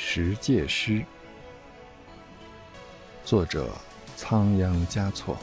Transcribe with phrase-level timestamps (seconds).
[0.00, 1.04] 十戒诗，
[3.24, 3.68] 作者
[4.16, 5.36] 仓央嘉措。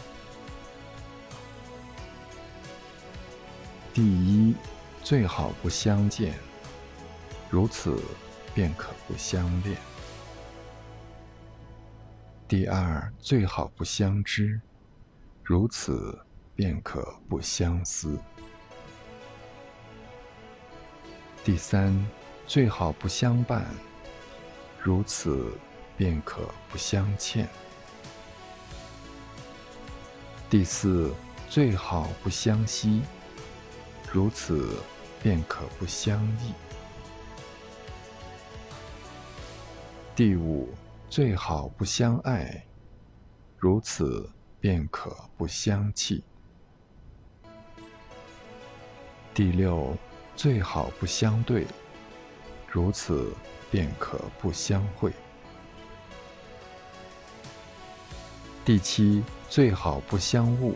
[3.94, 4.56] 第一，
[5.04, 6.34] 最好不相见，
[7.50, 8.02] 如此
[8.54, 9.76] 便可不相恋。
[12.48, 14.60] 第二，最好不相知，
[15.44, 16.18] 如此
[16.56, 18.18] 便可不相思。
[21.44, 21.94] 第三，
[22.48, 23.66] 最好不相伴。
[24.86, 25.52] 如此，
[25.98, 27.50] 便可不相欠。
[30.48, 31.12] 第四，
[31.50, 33.02] 最好不相惜。
[34.14, 34.78] 如此，
[35.24, 36.54] 便可不相忆。
[40.16, 40.70] 第五，
[41.10, 42.64] 最好不相爱。
[43.58, 46.24] 如此，便可不相弃。
[49.34, 49.98] 第六，
[50.36, 51.66] 最好不相对。
[52.76, 53.34] 如此。
[53.72, 55.12] 便可不相会。
[58.64, 60.76] 第七，最好不相误，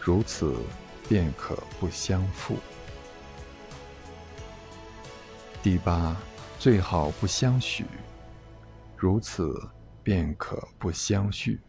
[0.00, 0.56] 如此
[1.08, 2.56] 便可不相负。
[5.62, 6.16] 第八，
[6.58, 7.84] 最好不相许，
[8.96, 9.54] 如此
[10.02, 11.60] 便可不相续。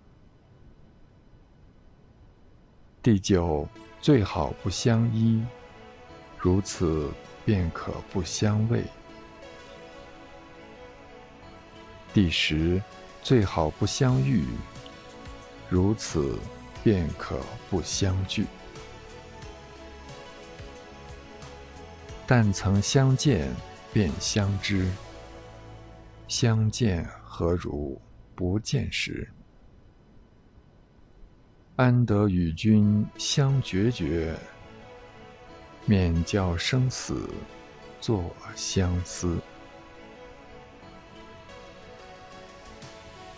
[3.03, 3.67] 第九，
[4.01, 5.45] 最好不相依，
[6.39, 7.11] 如此
[7.45, 8.81] 便可不相偎。
[12.13, 12.79] 第十，
[13.23, 14.45] 最好不相遇，
[15.67, 16.37] 如此
[16.83, 17.39] 便可
[17.71, 18.45] 不相聚。
[22.27, 23.51] 但曾相见
[23.91, 24.87] 便相知，
[26.27, 27.99] 相见何如
[28.35, 29.27] 不见时？
[31.77, 34.37] 安得与君相决绝，
[35.87, 37.27] 免教生死
[37.99, 39.39] 作相思。